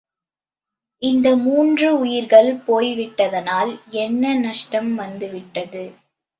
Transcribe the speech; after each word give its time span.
இந்த 1.01 1.35
மூன்று 1.35 1.99
உயிர்கள் 1.99 2.51
போய்விட்டதனால் 2.67 3.71
என்ன 3.99 4.35
நஷ்டம் 4.39 4.91
வந்துவிட்டது? 4.95 5.85